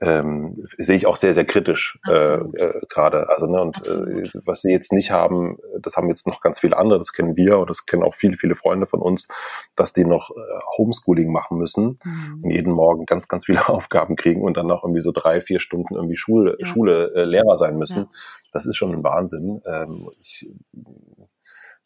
[0.00, 3.28] ähm, sehe ich auch sehr, sehr kritisch äh, äh, gerade.
[3.28, 6.76] Also, ne, und äh, was sie jetzt nicht haben, das haben jetzt noch ganz viele
[6.76, 9.28] andere, das kennen wir und das kennen auch viele, viele Freunde von uns,
[9.76, 10.40] dass die noch äh,
[10.76, 12.40] Homeschooling machen müssen mhm.
[12.42, 15.60] und jeden Morgen ganz, ganz viele Aufgaben kriegen und dann noch irgendwie so drei, vier
[15.60, 16.66] Stunden irgendwie Schule, ja.
[16.66, 18.04] Schule äh, Lehrer sein müssen.
[18.04, 18.10] Ja.
[18.52, 19.62] Das ist schon ein Wahnsinn.
[19.66, 20.48] Ähm, ich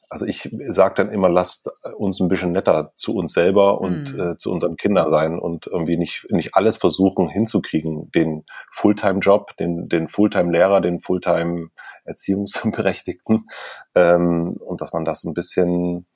[0.08, 4.20] also ich sage dann immer, lasst uns ein bisschen netter zu uns selber und mhm.
[4.20, 9.88] äh, zu unseren Kindern sein und irgendwie nicht, nicht alles versuchen hinzukriegen, den Fulltime-Job, den,
[9.88, 13.48] den Fulltime-Lehrer, den Fulltime-Erziehungsberechtigten
[13.94, 16.06] ähm, und dass man das ein bisschen,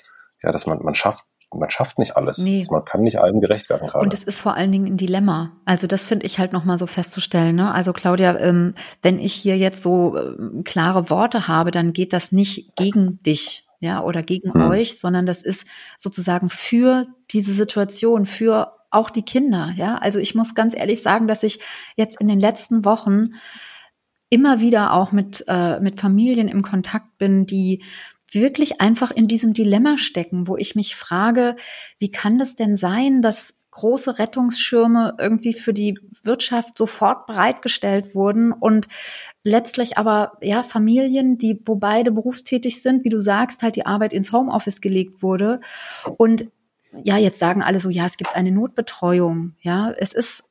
[0.43, 2.39] ja, dass man, man schafft man schafft nicht alles.
[2.39, 2.65] Nee.
[2.71, 4.05] Man kann nicht allen gerecht werden gerade.
[4.05, 5.51] Und es ist vor allen Dingen ein Dilemma.
[5.65, 7.57] Also das finde ich halt nochmal so festzustellen.
[7.57, 7.75] Ne?
[7.75, 12.31] Also Claudia, ähm, wenn ich hier jetzt so äh, klare Worte habe, dann geht das
[12.31, 14.71] nicht gegen dich ja, oder gegen hm.
[14.71, 15.67] euch, sondern das ist
[15.97, 19.97] sozusagen für diese Situation, für auch die Kinder, ja.
[19.97, 21.61] Also ich muss ganz ehrlich sagen, dass ich
[21.97, 23.31] jetzt in den letzten Wochen
[24.29, 27.83] immer wieder auch mit, äh, mit Familien im Kontakt bin, die
[28.33, 31.57] wirklich einfach in diesem Dilemma stecken, wo ich mich frage,
[31.99, 38.53] wie kann das denn sein, dass große Rettungsschirme irgendwie für die Wirtschaft sofort bereitgestellt wurden
[38.53, 38.89] und
[39.45, 44.13] letztlich aber ja Familien, die wo beide berufstätig sind, wie du sagst, halt die Arbeit
[44.13, 45.61] ins Homeoffice gelegt wurde
[46.17, 46.49] und
[47.05, 49.55] ja, jetzt sagen alle so, ja, es gibt eine Notbetreuung.
[49.61, 50.45] Ja, es ist,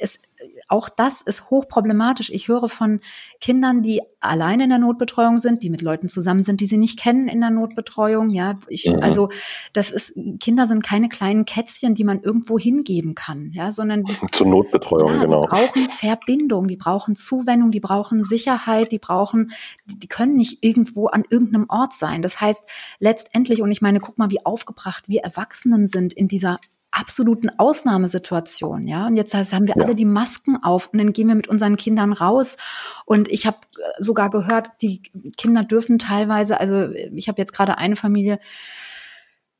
[0.00, 0.20] es,
[0.68, 2.30] auch das ist hochproblematisch.
[2.30, 3.00] Ich höre von
[3.40, 6.98] Kindern, die alleine in der Notbetreuung sind, die mit Leuten zusammen sind, die sie nicht
[6.98, 8.30] kennen in der Notbetreuung.
[8.30, 9.02] Ja, ich, mhm.
[9.02, 9.28] also
[9.72, 14.46] das ist Kinder sind keine kleinen Kätzchen, die man irgendwo hingeben kann, ja, sondern zur
[14.46, 15.42] Notbetreuung ja, genau.
[15.42, 19.52] Die brauchen Verbindung, die brauchen Zuwendung, die brauchen Sicherheit, die brauchen,
[19.86, 22.22] die können nicht irgendwo an irgendeinem Ort sein.
[22.22, 22.64] Das heißt
[22.98, 26.58] letztendlich und ich meine, guck mal, wie aufgebracht wir Erwachsenen sind in dieser
[26.96, 29.06] absoluten Ausnahmesituation, ja.
[29.06, 29.84] Und jetzt haben wir ja.
[29.84, 32.56] alle die Masken auf und dann gehen wir mit unseren Kindern raus.
[33.04, 35.02] Und ich habe äh, sogar gehört, die
[35.36, 38.38] Kinder dürfen teilweise, also ich habe jetzt gerade eine Familie,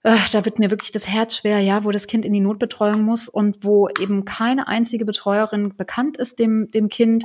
[0.03, 3.03] äh, da wird mir wirklich das Herz schwer, ja, wo das Kind in die Notbetreuung
[3.03, 7.25] muss und wo eben keine einzige Betreuerin bekannt ist dem, dem Kind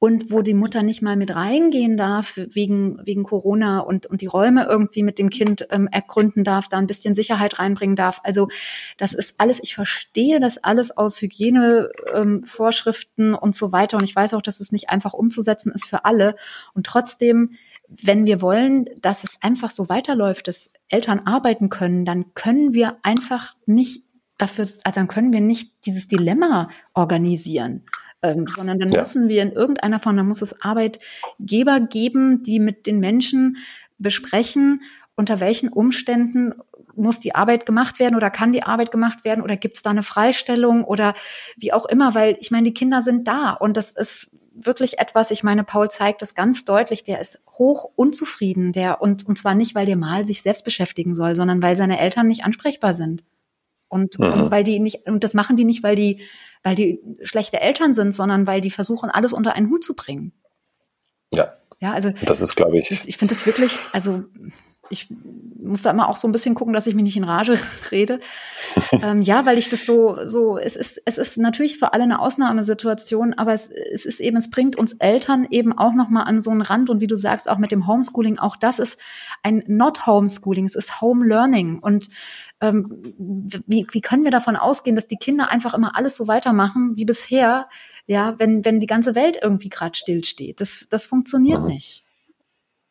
[0.00, 4.26] und wo die Mutter nicht mal mit reingehen darf wegen, wegen Corona und, und die
[4.26, 8.18] Räume irgendwie mit dem Kind ähm, ergründen darf, da ein bisschen Sicherheit reinbringen darf.
[8.24, 8.48] Also
[8.96, 13.98] das ist alles, ich verstehe das alles aus Hygienevorschriften ähm, und so weiter.
[13.98, 16.34] Und ich weiß auch, dass es nicht einfach umzusetzen ist für alle.
[16.72, 17.50] Und trotzdem,
[17.86, 22.96] wenn wir wollen, dass es einfach so weiterläuft, dass Eltern arbeiten können, dann können wir
[23.02, 24.02] einfach nicht
[24.38, 27.84] dafür, also dann können wir nicht dieses Dilemma organisieren
[28.22, 29.00] ähm, sondern dann ja.
[29.00, 33.56] müssen wir in irgendeiner Form, dann muss es Arbeitgeber geben, die mit den Menschen
[33.98, 34.82] besprechen,
[35.14, 36.54] unter welchen Umständen
[36.96, 39.90] muss die Arbeit gemacht werden oder kann die Arbeit gemacht werden oder gibt es da
[39.90, 41.14] eine Freistellung oder
[41.56, 45.30] wie auch immer, weil ich meine, die Kinder sind da und das ist wirklich etwas,
[45.30, 49.54] ich meine, Paul zeigt das ganz deutlich, der ist hoch unzufrieden, der und, und zwar
[49.54, 53.22] nicht, weil der mal sich selbst beschäftigen soll, sondern weil seine Eltern nicht ansprechbar sind.
[53.90, 54.32] Und, mhm.
[54.32, 56.22] und weil die nicht, und das machen die nicht, weil die,
[56.62, 60.32] weil die schlechte Eltern sind, sondern weil die versuchen, alles unter einen Hut zu bringen.
[61.34, 61.52] Ja.
[61.80, 62.10] Ja, also.
[62.22, 62.88] Das ist, glaube ich.
[62.88, 64.24] Das, ich finde das wirklich, also
[64.90, 65.08] ich
[65.62, 67.54] muss da immer auch so ein bisschen gucken, dass ich mich nicht in Rage
[67.90, 68.18] rede.
[69.02, 72.18] ähm, ja, weil ich das so, so, es ist, es ist natürlich für alle eine
[72.18, 76.50] Ausnahmesituation, aber es, es ist eben, es bringt uns Eltern eben auch nochmal an so
[76.50, 78.98] einen Rand und wie du sagst, auch mit dem Homeschooling, auch das ist
[79.44, 82.08] ein Not Homeschooling, es ist Home Learning und
[82.60, 83.00] ähm,
[83.66, 87.04] wie, wie können wir davon ausgehen, dass die Kinder einfach immer alles so weitermachen wie
[87.04, 87.68] bisher,
[88.06, 90.60] ja, wenn, wenn die ganze Welt irgendwie gerade stillsteht?
[90.60, 91.66] Das, das funktioniert mhm.
[91.68, 92.04] nicht.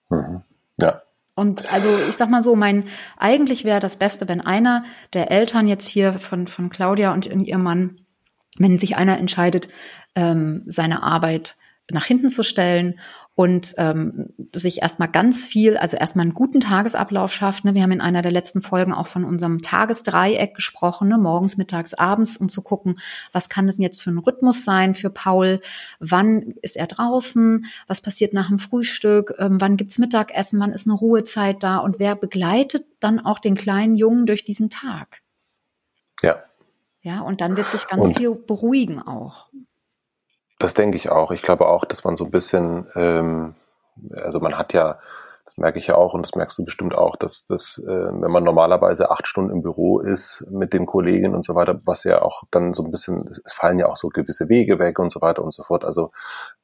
[0.09, 0.43] Mhm.
[0.81, 1.01] Ja.
[1.39, 2.83] Und also ich sag mal so, mein
[3.17, 7.63] eigentlich wäre das Beste, wenn einer der Eltern jetzt hier von, von Claudia und ihrem
[7.63, 7.95] Mann,
[8.57, 9.69] wenn sich einer entscheidet,
[10.15, 11.55] ähm, seine Arbeit
[11.89, 12.99] nach hinten zu stellen
[13.39, 17.63] und ähm, sich erstmal ganz viel, also erstmal einen guten Tagesablauf schafft.
[17.63, 17.73] Ne?
[17.73, 21.17] Wir haben in einer der letzten Folgen auch von unserem Tagesdreieck gesprochen, ne?
[21.17, 22.99] morgens, mittags, abends, um zu gucken,
[23.31, 25.61] was kann das jetzt für ein Rhythmus sein für Paul,
[26.01, 30.85] wann ist er draußen, was passiert nach dem Frühstück, ähm, wann gibt's Mittagessen, wann ist
[30.85, 35.21] eine Ruhezeit da und wer begleitet dann auch den kleinen Jungen durch diesen Tag.
[36.21, 36.43] Ja.
[36.99, 39.47] Ja, und dann wird sich ganz und viel beruhigen auch.
[40.59, 41.31] Das denke ich auch.
[41.31, 43.55] Ich glaube auch, dass man so ein bisschen, ähm,
[44.11, 44.99] also man hat ja
[45.59, 48.43] merke ich ja auch und das merkst du bestimmt auch, dass das, äh, wenn man
[48.43, 52.43] normalerweise acht Stunden im Büro ist mit den Kollegen und so weiter, was ja auch
[52.51, 55.43] dann so ein bisschen, es fallen ja auch so gewisse Wege weg und so weiter
[55.43, 56.11] und so fort, also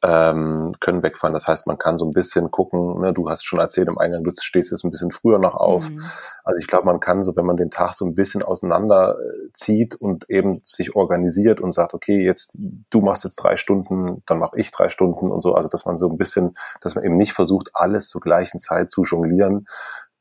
[0.04, 1.34] ähm, können wegfallen.
[1.34, 4.24] Das heißt, man kann so ein bisschen gucken, ne, du hast schon erzählt im Eingang,
[4.24, 5.90] du stehst jetzt ein bisschen früher noch auf.
[5.90, 6.04] Mhm.
[6.44, 9.52] Also ich glaube, man kann so, wenn man den Tag so ein bisschen auseinander äh,
[9.54, 12.58] zieht und eben sich organisiert und sagt, okay, jetzt
[12.90, 15.98] du machst jetzt drei Stunden, dann mache ich drei Stunden und so, also dass man
[15.98, 19.67] so ein bisschen, dass man eben nicht versucht, alles zur gleichen Zeit Zeit zu jonglieren,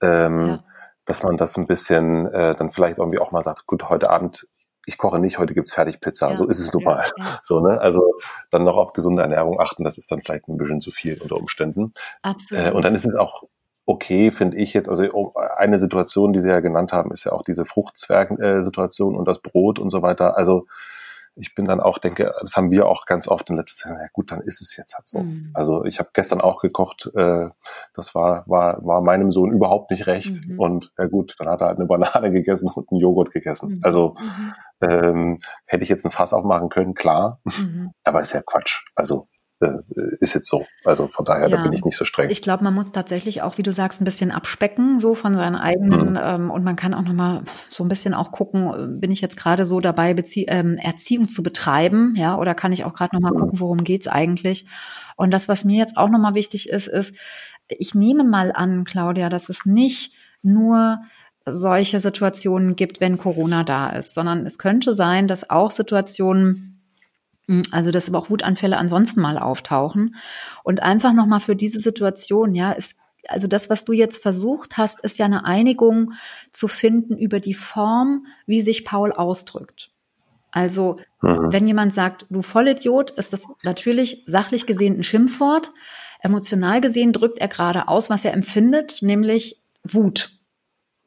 [0.03, 0.65] ähm, ja.
[1.05, 4.47] dass man das ein bisschen äh, dann vielleicht irgendwie auch mal sagt, gut, heute Abend
[4.87, 6.31] ich koche nicht, heute gibt's Fertigpizza.
[6.31, 7.05] Ja, so ist es nun mal.
[7.17, 7.25] Ja.
[7.43, 7.81] So, ne?
[7.81, 8.15] Also
[8.51, 11.37] dann noch auf gesunde Ernährung achten, das ist dann vielleicht ein bisschen zu viel unter
[11.37, 11.93] Umständen.
[12.23, 12.67] Absolut.
[12.67, 13.45] Äh, und dann ist es auch
[13.87, 14.89] okay, finde ich jetzt.
[14.89, 19.27] Also oh, eine Situation, die Sie ja genannt haben, ist ja auch diese Fruchtzwerg-Situation und
[19.27, 20.37] das Brot und so weiter.
[20.37, 20.67] Also
[21.37, 24.07] ich bin dann auch, denke, das haben wir auch ganz oft in letzter Zeit, ja
[24.13, 25.21] gut, dann ist es jetzt halt so.
[25.21, 25.51] Mhm.
[25.55, 27.49] Also ich habe gestern auch gekocht, äh,
[27.93, 30.47] das war, war, war meinem Sohn überhaupt nicht recht.
[30.47, 30.61] Mhm.
[30.61, 33.77] Und ja gut, dann hat er halt eine Banane gegessen und einen Joghurt gegessen.
[33.77, 33.81] Mhm.
[33.83, 34.89] Also mhm.
[34.89, 37.93] ähm, hätte ich jetzt ein Fass aufmachen können, klar, mhm.
[38.05, 38.85] aber ist ja Quatsch.
[38.95, 39.29] Also
[40.19, 40.67] ist jetzt so.
[40.85, 41.57] Also von daher, ja.
[41.57, 42.29] da bin ich nicht so streng.
[42.31, 45.57] Ich glaube, man muss tatsächlich auch, wie du sagst, ein bisschen abspecken, so von seinen
[45.57, 46.21] eigenen, mhm.
[46.21, 49.37] ähm, und man kann auch nochmal so ein bisschen auch gucken, äh, bin ich jetzt
[49.37, 53.33] gerade so dabei, Bezie ähm, Erziehung zu betreiben, ja, oder kann ich auch gerade nochmal
[53.33, 53.39] mhm.
[53.39, 54.67] gucken, worum geht's eigentlich?
[55.17, 57.15] Und das, was mir jetzt auch nochmal wichtig ist, ist,
[57.69, 60.13] ich nehme mal an, Claudia, dass es nicht
[60.43, 61.01] nur
[61.47, 66.74] solche Situationen gibt, wenn Corona da ist, sondern es könnte sein, dass auch Situationen
[67.73, 70.17] also, dass aber auch Wutanfälle ansonsten mal auftauchen.
[70.63, 72.97] Und einfach nochmal für diese Situation, ja, ist,
[73.29, 76.13] also das, was du jetzt versucht hast, ist ja eine Einigung
[76.53, 79.91] zu finden über die Form, wie sich Paul ausdrückt.
[80.53, 81.53] Also, mhm.
[81.53, 85.73] wenn jemand sagt, du Vollidiot, ist das natürlich sachlich gesehen ein Schimpfwort.
[86.21, 90.39] Emotional gesehen drückt er gerade aus, was er empfindet, nämlich Wut.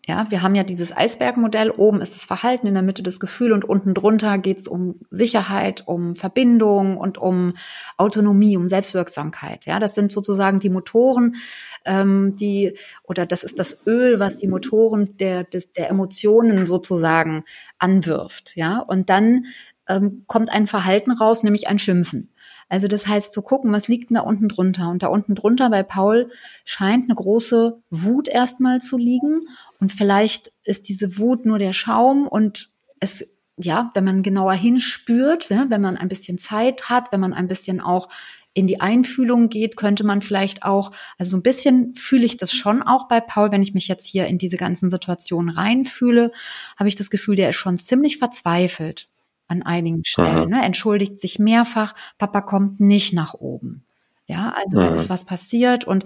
[0.08, 1.70] Ja, wir haben ja dieses Eisbergmodell.
[1.70, 5.02] Oben ist das Verhalten, in der Mitte das Gefühl und unten drunter geht es um
[5.10, 7.56] Sicherheit, um Verbindung und um
[7.98, 9.66] Autonomie, um Selbstwirksamkeit.
[9.66, 11.36] Ja, das sind sozusagen die Motoren,
[11.84, 17.44] ähm, die oder das ist das Öl, was die Motoren der des, der Emotionen sozusagen
[17.78, 18.56] anwirft.
[18.56, 19.48] Ja, und dann
[19.90, 22.30] ähm, kommt ein Verhalten raus, nämlich ein Schimpfen.
[22.70, 24.90] Also das heißt zu gucken, was liegt denn da unten drunter?
[24.90, 26.32] Und da unten drunter bei Paul
[26.66, 29.42] scheint eine große Wut erstmal zu liegen.
[29.80, 33.26] Und vielleicht ist diese Wut nur der Schaum und es
[33.60, 37.82] ja, wenn man genauer hinspürt, wenn man ein bisschen Zeit hat, wenn man ein bisschen
[37.82, 38.08] auch
[38.54, 42.52] in die Einfühlung geht, könnte man vielleicht auch, also so ein bisschen fühle ich das
[42.52, 46.32] schon auch bei Paul, wenn ich mich jetzt hier in diese ganzen Situationen reinfühle,
[46.78, 49.10] habe ich das Gefühl, der ist schon ziemlich verzweifelt
[49.48, 50.64] an einigen Stellen, ne?
[50.64, 53.84] entschuldigt sich mehrfach, Papa kommt nicht nach oben.
[54.30, 56.04] Ja, also da ist was passiert und,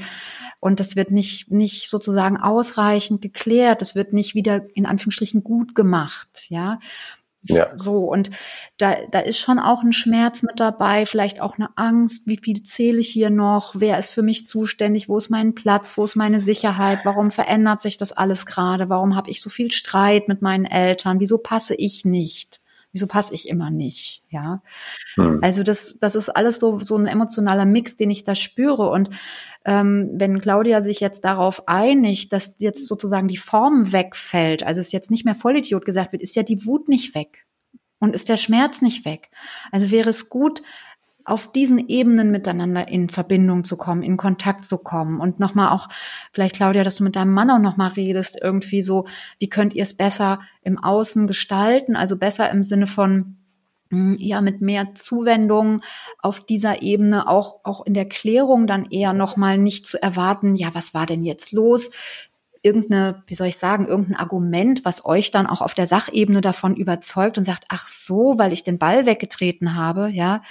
[0.60, 5.73] und das wird nicht, nicht sozusagen ausreichend geklärt, das wird nicht wieder in Anführungsstrichen gut
[5.73, 6.77] gemacht, ja.
[7.43, 7.75] Ja.
[7.75, 8.30] So, und
[8.77, 12.62] da, da ist schon auch ein Schmerz mit dabei, vielleicht auch eine Angst, wie viel
[12.62, 16.15] zähle ich hier noch, wer ist für mich zuständig, wo ist mein Platz, wo ist
[16.15, 20.43] meine Sicherheit, warum verändert sich das alles gerade, warum habe ich so viel Streit mit
[20.43, 22.62] meinen Eltern, wieso passe ich nicht?
[22.93, 24.23] Wieso passe ich immer nicht?
[24.30, 24.62] Ja.
[25.15, 25.39] Hm.
[25.41, 28.89] Also das, das ist alles so, so ein emotionaler Mix, den ich da spüre.
[28.89, 29.10] Und
[29.63, 34.91] ähm, wenn Claudia sich jetzt darauf einigt, dass jetzt sozusagen die Form wegfällt, also es
[34.91, 37.45] jetzt nicht mehr Vollidiot gesagt wird, ist ja die Wut nicht weg.
[37.99, 39.30] Und ist der Schmerz nicht weg.
[39.71, 40.63] Also wäre es gut,
[41.25, 45.19] auf diesen Ebenen miteinander in Verbindung zu kommen, in Kontakt zu kommen.
[45.19, 45.89] Und nochmal auch,
[46.31, 49.05] vielleicht Claudia, dass du mit deinem Mann auch nochmal redest, irgendwie so,
[49.39, 53.38] wie könnt ihr es besser im Außen gestalten, also besser im Sinne von,
[53.89, 55.81] hm, ja, mit mehr Zuwendung
[56.19, 60.69] auf dieser Ebene, auch, auch in der Klärung dann eher nochmal nicht zu erwarten, ja,
[60.73, 61.91] was war denn jetzt los?
[62.63, 66.75] irgendeine, wie soll ich sagen, irgendein Argument, was euch dann auch auf der Sachebene davon
[66.75, 70.41] überzeugt und sagt, ach so, weil ich den Ball weggetreten habe, ja,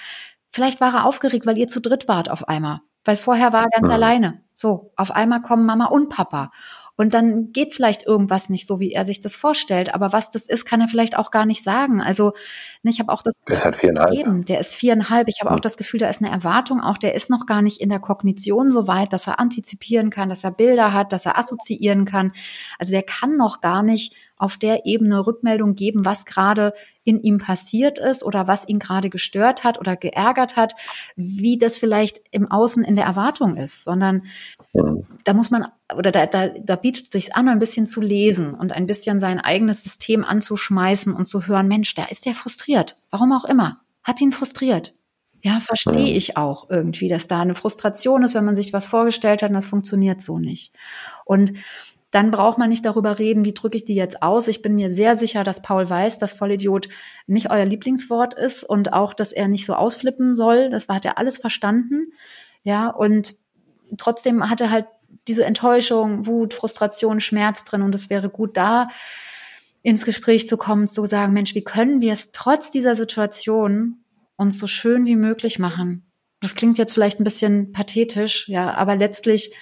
[0.51, 2.81] Vielleicht war er aufgeregt, weil ihr zu dritt wart auf einmal.
[3.05, 3.95] Weil vorher war er ganz ja.
[3.95, 4.43] alleine.
[4.53, 6.51] So, auf einmal kommen Mama und Papa.
[6.97, 9.95] Und dann geht vielleicht irgendwas nicht so, wie er sich das vorstellt.
[9.95, 12.03] Aber was das ist, kann er vielleicht auch gar nicht sagen.
[12.03, 12.35] Also
[12.83, 13.41] ne, ich habe auch das.
[13.49, 14.13] Der ist halt viereinhalb.
[14.13, 15.29] Eben, der ist viereinhalb.
[15.29, 16.83] Ich habe auch das Gefühl, da ist eine Erwartung.
[16.83, 20.29] Auch der ist noch gar nicht in der Kognition so weit, dass er antizipieren kann,
[20.29, 22.33] dass er Bilder hat, dass er assoziieren kann.
[22.79, 26.73] Also der kann noch gar nicht auf der Ebene Rückmeldung geben, was gerade
[27.05, 30.75] in ihm passiert ist oder was ihn gerade gestört hat oder geärgert hat,
[31.17, 34.23] wie das vielleicht im Außen in der Erwartung ist, sondern
[35.25, 38.55] da muss man oder da, da, da bietet es sich an, ein bisschen zu lesen
[38.55, 42.97] und ein bisschen sein eigenes System anzuschmeißen und zu hören, Mensch, da ist der frustriert.
[43.11, 43.81] Warum auch immer.
[44.03, 44.95] Hat ihn frustriert.
[45.43, 49.43] Ja, verstehe ich auch irgendwie, dass da eine Frustration ist, wenn man sich was vorgestellt
[49.43, 50.75] hat und das funktioniert so nicht.
[51.25, 51.55] Und
[52.11, 54.49] dann braucht man nicht darüber reden, wie drücke ich die jetzt aus.
[54.49, 56.89] Ich bin mir sehr sicher, dass Paul weiß, dass Vollidiot
[57.27, 60.71] nicht euer Lieblingswort ist und auch, dass er nicht so ausflippen soll.
[60.71, 62.13] Das hat er alles verstanden.
[62.65, 63.37] Ja, und
[63.97, 64.87] trotzdem hat er halt
[65.29, 68.89] diese Enttäuschung, Wut, Frustration, Schmerz drin und es wäre gut da
[69.83, 74.05] ins Gespräch zu kommen, zu sagen, Mensch, wie können wir es trotz dieser Situation
[74.37, 76.11] uns so schön wie möglich machen?
[76.41, 79.55] Das klingt jetzt vielleicht ein bisschen pathetisch, ja, aber letztlich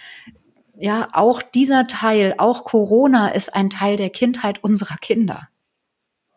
[0.81, 5.49] ja, auch dieser Teil, auch Corona ist ein Teil der Kindheit unserer Kinder.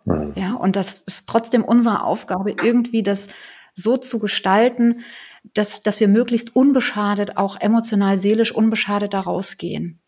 [0.05, 0.33] Mhm.
[0.35, 3.27] Ja, und das ist trotzdem unsere Aufgabe, irgendwie das
[3.73, 5.01] so zu gestalten,
[5.53, 9.99] dass, dass wir möglichst unbeschadet, auch emotional, seelisch unbeschadet da rausgehen.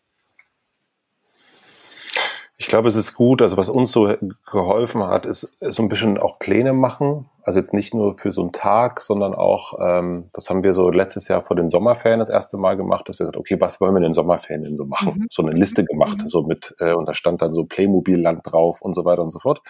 [2.64, 3.42] Ich glaube, es ist gut.
[3.42, 4.16] Also was uns so
[4.50, 7.28] geholfen hat, ist so ein bisschen auch Pläne machen.
[7.42, 10.88] Also jetzt nicht nur für so einen Tag, sondern auch, ähm, das haben wir so
[10.88, 13.92] letztes Jahr vor den Sommerferien das erste Mal gemacht, dass wir gesagt, okay, was wollen
[13.92, 15.12] wir in den Sommerferien denn so machen?
[15.14, 15.26] Mhm.
[15.28, 16.28] So eine Liste gemacht, mhm.
[16.30, 19.40] so mit, äh, und da stand dann so Playmobil-Land drauf und so weiter und so
[19.40, 19.60] fort.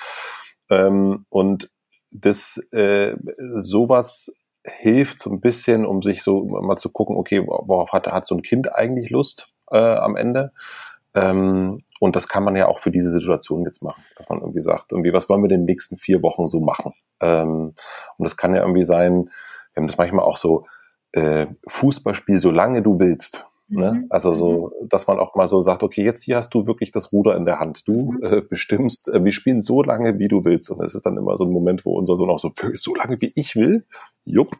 [0.70, 1.70] Ähm, und
[2.12, 3.16] das äh,
[3.56, 8.24] sowas hilft so ein bisschen, um sich so mal zu gucken, okay, worauf hat, hat
[8.24, 10.52] so ein Kind eigentlich Lust äh, am Ende?
[11.14, 14.60] Ähm, und das kann man ja auch für diese Situation jetzt machen, dass man irgendwie
[14.60, 16.92] sagt, irgendwie, was wollen wir in den nächsten vier Wochen so machen?
[17.20, 17.74] Ähm,
[18.16, 19.30] und das kann ja irgendwie sein,
[19.72, 20.66] wir haben das manchmal auch so,
[21.12, 23.46] äh, Fußballspiel, solange du willst.
[23.68, 23.92] Ne?
[23.92, 24.06] Mhm.
[24.10, 24.88] Also so, mhm.
[24.88, 27.46] dass man auch mal so sagt, okay, jetzt hier hast du wirklich das Ruder in
[27.46, 27.88] der Hand.
[27.88, 28.22] Du mhm.
[28.22, 30.70] äh, bestimmst, äh, wir spielen so lange, wie du willst.
[30.70, 33.20] Und es ist dann immer so ein Moment, wo unser Sohn auch so, so lange
[33.20, 33.86] wie ich will,
[34.24, 34.56] jupp.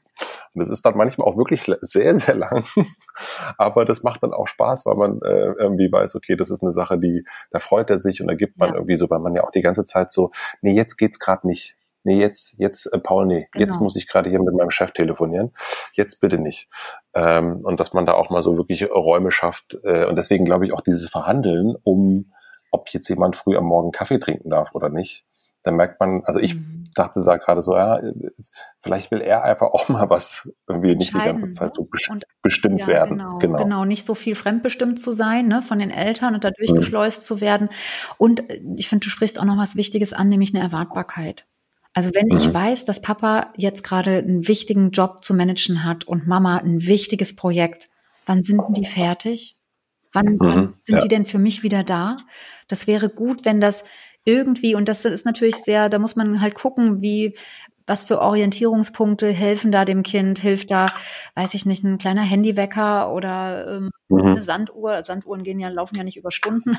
[0.54, 2.64] Und das ist dann manchmal auch wirklich sehr, sehr lang.
[3.58, 6.70] Aber das macht dann auch Spaß, weil man äh, irgendwie weiß, okay, das ist eine
[6.70, 8.74] Sache, die, da freut er sich und da gibt man ja.
[8.76, 10.30] irgendwie so, weil man ja auch die ganze Zeit so,
[10.62, 13.64] nee, jetzt geht's gerade nicht nee, jetzt, jetzt, äh, Paul, nee, genau.
[13.64, 15.52] jetzt muss ich gerade hier mit meinem Chef telefonieren,
[15.94, 16.68] jetzt bitte nicht.
[17.14, 19.76] Ähm, und dass man da auch mal so wirklich Räume schafft.
[19.82, 22.32] Äh, und deswegen glaube ich auch dieses Verhandeln, um
[22.70, 25.26] ob jetzt jemand früh am Morgen Kaffee trinken darf oder nicht.
[25.64, 26.84] Da merkt man, also ich mhm.
[26.94, 28.00] dachte da gerade so, ja,
[28.78, 32.24] vielleicht will er einfach auch mal was irgendwie nicht die ganze Zeit so best und,
[32.42, 33.18] bestimmt ja, werden.
[33.18, 36.50] Genau, genau, genau, nicht so viel fremdbestimmt zu sein, ne, von den Eltern und da
[36.50, 37.24] durchgeschleust mhm.
[37.24, 37.68] zu werden.
[38.18, 41.46] Und äh, ich finde, du sprichst auch noch was Wichtiges an, nämlich eine Erwartbarkeit.
[41.94, 42.36] Also wenn mhm.
[42.36, 46.86] ich weiß, dass Papa jetzt gerade einen wichtigen Job zu managen hat und Mama ein
[46.86, 47.88] wichtiges Projekt,
[48.26, 49.56] wann sind denn die fertig?
[50.12, 50.74] Wann, mhm.
[50.82, 51.00] sind ja.
[51.00, 52.16] die denn für mich wieder da?
[52.68, 53.84] Das wäre gut, wenn das
[54.24, 57.34] irgendwie, und das ist natürlich sehr, da muss man halt gucken, wie,
[57.86, 60.38] was für Orientierungspunkte helfen da dem Kind?
[60.38, 60.86] Hilft da,
[61.34, 64.22] weiß ich nicht, ein kleiner Handywecker oder ähm, mhm.
[64.22, 65.04] eine Sanduhr?
[65.04, 66.78] Sanduhren gehen ja, laufen ja nicht über Stunden.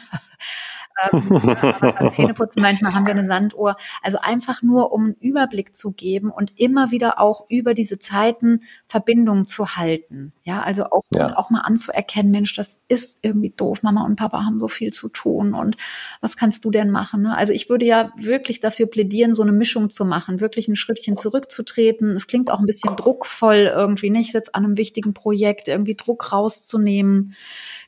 [1.11, 3.75] Ähm, Zähneputzen manchmal haben wir eine Sanduhr.
[4.01, 8.61] Also einfach nur, um einen Überblick zu geben und immer wieder auch über diese Zeiten
[8.85, 10.33] Verbindungen zu halten.
[10.43, 11.37] Ja, also auch, ja.
[11.37, 13.83] auch mal anzuerkennen, Mensch, das ist irgendwie doof.
[13.83, 15.75] Mama und Papa haben so viel zu tun und
[16.21, 17.23] was kannst du denn machen?
[17.23, 17.35] Ne?
[17.35, 21.15] Also ich würde ja wirklich dafür plädieren, so eine Mischung zu machen, wirklich ein Schrittchen
[21.15, 22.15] zurückzutreten.
[22.15, 24.33] Es klingt auch ein bisschen druckvoll irgendwie, nicht?
[24.33, 27.33] Jetzt an einem wichtigen Projekt irgendwie Druck rauszunehmen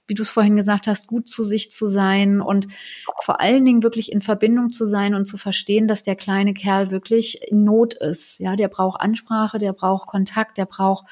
[0.08, 2.67] wie du es vorhin gesagt hast, gut zu sich zu sein und
[3.22, 6.91] vor allen Dingen wirklich in Verbindung zu sein und zu verstehen, dass der kleine Kerl
[6.91, 8.39] wirklich in Not ist.
[8.39, 11.06] Ja, der braucht Ansprache, der braucht Kontakt, der braucht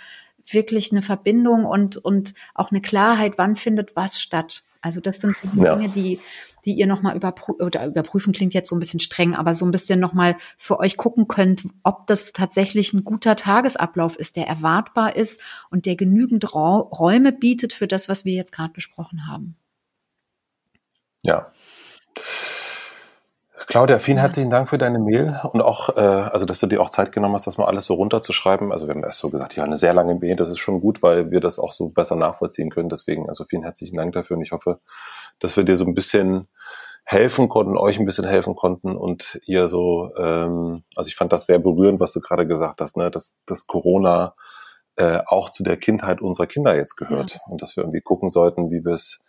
[0.47, 4.63] wirklich eine Verbindung und, und auch eine Klarheit, wann findet was statt.
[4.81, 5.75] Also das sind so ja.
[5.75, 6.19] Dinge, die,
[6.65, 9.71] die ihr nochmal überprü oder überprüfen klingt jetzt so ein bisschen streng, aber so ein
[9.71, 15.15] bisschen nochmal für euch gucken könnt, ob das tatsächlich ein guter Tagesablauf ist, der erwartbar
[15.15, 19.55] ist und der genügend Räume bietet für das, was wir jetzt gerade besprochen haben.
[21.25, 21.51] Ja.
[23.67, 26.89] Claudia, vielen herzlichen Dank für deine Mail und auch, äh, also dass du dir auch
[26.89, 28.71] Zeit genommen hast, das mal alles so runterzuschreiben.
[28.71, 31.01] Also wir haben erst so gesagt, ja, eine sehr lange Mail, das ist schon gut,
[31.01, 32.89] weil wir das auch so besser nachvollziehen können.
[32.89, 34.79] Deswegen, also vielen herzlichen Dank dafür und ich hoffe,
[35.39, 36.47] dass wir dir so ein bisschen
[37.05, 41.45] helfen konnten, euch ein bisschen helfen konnten und ihr so, ähm, also ich fand das
[41.45, 44.33] sehr berührend, was du gerade gesagt hast, ne, dass, dass Corona
[44.95, 47.39] äh, auch zu der Kindheit unserer Kinder jetzt gehört ja.
[47.47, 49.21] und dass wir irgendwie gucken sollten, wie wir es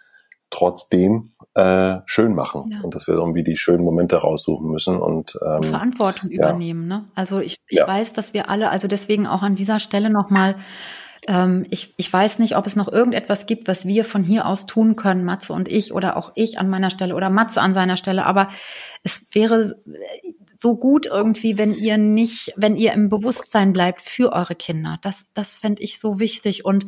[0.49, 2.81] trotzdem äh, schön machen ja.
[2.81, 6.37] und dass wir irgendwie die schönen Momente raussuchen müssen und ähm, Verantwortung ja.
[6.37, 6.87] übernehmen.
[6.87, 7.05] Ne?
[7.15, 10.55] Also ich, ich weiß, dass wir alle, also deswegen auch an dieser Stelle nochmal,
[11.27, 14.67] ähm, ich, ich weiß nicht, ob es noch irgendetwas gibt, was wir von hier aus
[14.67, 17.97] tun können, Matze und ich oder auch ich an meiner Stelle oder Matze an seiner
[17.97, 18.49] Stelle, aber
[19.03, 19.77] es wäre
[20.57, 24.99] so gut irgendwie, wenn ihr nicht, wenn ihr im Bewusstsein bleibt für eure Kinder.
[25.03, 26.87] Das, das fände ich so wichtig und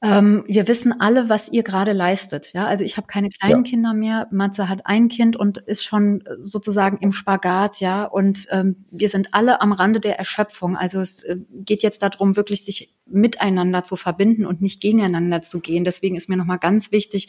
[0.00, 2.52] ähm, wir wissen alle, was ihr gerade leistet.
[2.52, 3.70] Ja, also ich habe keine kleinen ja.
[3.70, 4.28] Kinder mehr.
[4.30, 7.80] Matze hat ein Kind und ist schon sozusagen im Spagat.
[7.80, 10.76] Ja, und ähm, wir sind alle am Rande der Erschöpfung.
[10.76, 15.58] Also es äh, geht jetzt darum, wirklich sich miteinander zu verbinden und nicht gegeneinander zu
[15.58, 15.84] gehen.
[15.84, 17.28] Deswegen ist mir nochmal ganz wichtig,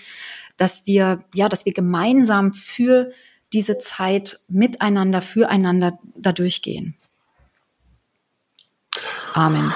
[0.56, 3.12] dass wir ja, dass wir gemeinsam für
[3.52, 6.96] diese Zeit miteinander, füreinander da durchgehen.
[9.34, 9.74] Amen.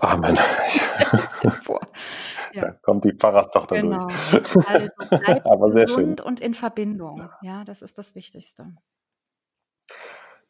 [0.00, 0.38] Amen.
[3.04, 4.06] Kommt die Pfarrerstochter genau.
[4.06, 4.34] durch.
[4.34, 6.18] Also bleibt Aber sehr schön.
[6.20, 7.28] und in Verbindung.
[7.42, 8.66] Ja, das ist das Wichtigste.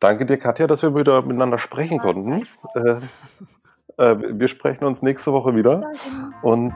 [0.00, 2.46] Danke dir, Katja, dass wir wieder miteinander sprechen ja, konnten.
[2.74, 3.00] Äh,
[3.96, 5.88] äh, wir sprechen uns nächste Woche wieder.
[5.90, 6.10] Bis
[6.42, 6.74] und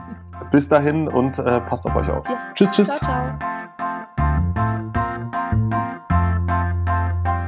[0.51, 2.27] bis dahin und äh, passt auf euch auf.
[2.27, 2.53] Ja.
[2.53, 2.87] Tschüss, tschüss.
[2.97, 3.58] Ciao, ciao.